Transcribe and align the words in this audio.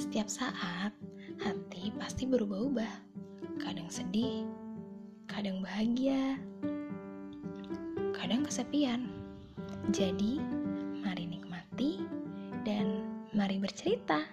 Setiap 0.00 0.32
saat, 0.32 0.96
hati 1.44 1.92
pasti 2.00 2.24
berubah-ubah. 2.24 2.88
Kadang 3.60 3.92
sedih, 3.92 4.48
kadang 5.28 5.60
bahagia, 5.60 6.40
kadang 8.16 8.40
kesepian. 8.40 9.12
Jadi, 9.92 10.40
mari 11.04 11.28
nikmati 11.28 12.00
dan 12.64 13.04
mari 13.36 13.60
bercerita. 13.60 14.24